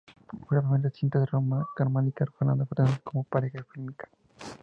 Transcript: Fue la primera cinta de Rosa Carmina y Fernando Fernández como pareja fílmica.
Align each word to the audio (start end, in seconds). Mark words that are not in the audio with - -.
Fue 0.47 0.57
la 0.57 0.63
primera 0.63 0.89
cinta 0.89 1.19
de 1.19 1.27
Rosa 1.27 1.63
Carmina 1.75 2.07
y 2.07 2.11
Fernando 2.11 2.65
Fernández 2.65 2.99
como 3.03 3.23
pareja 3.23 3.63
fílmica. 3.71 4.09